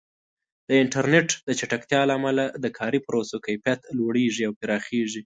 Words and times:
د 0.67 0.69
انټرنیټ 0.83 1.29
د 1.47 1.49
چټکتیا 1.59 2.01
له 2.09 2.13
امله 2.19 2.43
د 2.63 2.65
کاري 2.77 2.99
پروسو 3.07 3.35
کیفیت 3.45 3.79
لوړېږي 3.97 4.41
او 4.47 4.53
پراخېږي. 4.61 5.19